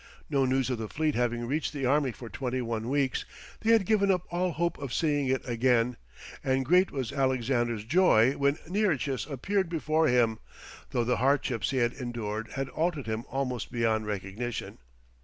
No 0.31 0.45
news 0.45 0.71
of 0.71 0.79
the 0.79 0.87
fleet 0.89 1.13
having 1.13 1.45
reached 1.45 1.73
the 1.73 1.85
army 1.85 2.11
for 2.11 2.27
twenty 2.27 2.59
one 2.59 2.89
weeks, 2.89 3.23
they 3.59 3.71
had 3.71 3.85
given 3.85 4.09
up 4.09 4.23
all 4.31 4.51
hope 4.53 4.79
of 4.79 4.91
seeing 4.95 5.27
it 5.27 5.47
again, 5.47 5.95
and 6.43 6.65
great 6.65 6.89
was 6.89 7.11
Alexander's 7.13 7.83
joy 7.85 8.31
when 8.33 8.57
Nearchus 8.67 9.27
appeared 9.29 9.69
before 9.69 10.07
him, 10.07 10.39
though 10.89 11.03
the 11.03 11.17
hardships 11.17 11.69
he 11.69 11.77
had 11.77 11.93
endured 11.93 12.53
had 12.53 12.67
altered 12.69 13.05
him 13.05 13.25
almost 13.29 13.71
beyond 13.71 14.07
recognition. 14.07 14.79